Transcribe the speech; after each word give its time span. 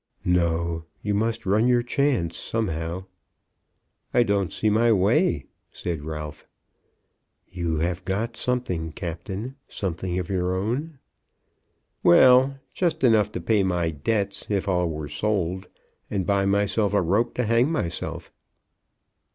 "No; 0.25 0.85
you 1.03 1.13
must 1.13 1.45
run 1.45 1.67
your 1.67 1.83
chance, 1.83 2.35
somehow." 2.35 3.05
"I 4.15 4.23
don't 4.23 4.51
see 4.51 4.67
my 4.67 4.91
way," 4.91 5.45
said 5.71 6.03
Ralph. 6.05 6.47
"You 7.47 7.75
have 7.77 8.03
got 8.03 8.35
something, 8.35 8.93
Captain; 8.93 9.57
something 9.67 10.17
of 10.17 10.27
your 10.27 10.55
own?" 10.55 10.97
"Well; 12.01 12.57
just 12.73 13.03
enough 13.03 13.31
to 13.33 13.41
pay 13.41 13.61
my 13.61 13.91
debts, 13.91 14.43
if 14.49 14.67
all 14.67 14.89
were 14.89 15.07
sold, 15.07 15.67
and 16.09 16.25
buy 16.25 16.45
myself 16.47 16.95
a 16.95 17.01
rope 17.03 17.35
to 17.35 17.43
hang 17.43 17.71
myself." 17.71 18.31